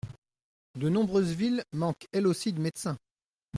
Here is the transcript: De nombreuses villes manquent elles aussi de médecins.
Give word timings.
De 0.73 0.89
nombreuses 0.89 1.33
villes 1.35 1.63
manquent 1.73 2.07
elles 2.11 2.25
aussi 2.25 2.51
de 2.53 2.59
médecins. 2.59 2.97